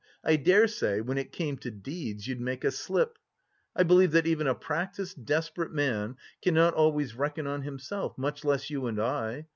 [0.23, 3.19] I dare say when it came to deeds you'd make a slip.
[3.75, 8.71] I believe that even a practised, desperate man cannot always reckon on himself, much less
[8.71, 9.45] you and I.